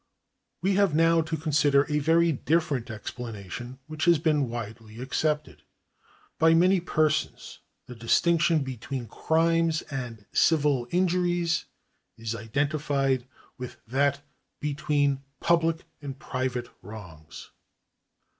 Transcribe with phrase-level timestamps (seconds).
[0.63, 5.61] We have now to consider a very different explanation which has been widely accepted.
[6.39, 11.65] By many persons the distinction between crimes and civil injuries
[12.17, 13.27] is identified
[13.59, 14.23] with that
[14.59, 17.51] between public and private wrongs.